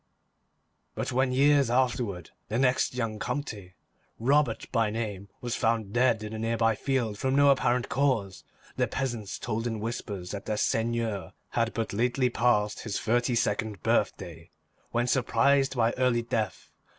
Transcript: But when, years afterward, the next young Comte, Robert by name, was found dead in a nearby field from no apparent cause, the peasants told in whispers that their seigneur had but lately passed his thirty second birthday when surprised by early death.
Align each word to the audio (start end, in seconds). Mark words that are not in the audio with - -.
But 0.95 1.11
when, 1.11 1.31
years 1.31 1.69
afterward, 1.69 2.31
the 2.49 2.57
next 2.57 2.95
young 2.95 3.19
Comte, 3.19 3.73
Robert 4.17 4.65
by 4.71 4.89
name, 4.89 5.29
was 5.41 5.55
found 5.55 5.93
dead 5.93 6.23
in 6.23 6.33
a 6.33 6.39
nearby 6.39 6.73
field 6.73 7.19
from 7.19 7.35
no 7.35 7.51
apparent 7.51 7.87
cause, 7.87 8.43
the 8.77 8.87
peasants 8.87 9.37
told 9.37 9.67
in 9.67 9.79
whispers 9.79 10.31
that 10.31 10.47
their 10.47 10.57
seigneur 10.57 11.33
had 11.51 11.75
but 11.75 11.93
lately 11.93 12.31
passed 12.31 12.79
his 12.79 12.99
thirty 12.99 13.35
second 13.35 13.83
birthday 13.83 14.49
when 14.89 15.05
surprised 15.05 15.75
by 15.75 15.91
early 15.99 16.23
death. 16.23 16.71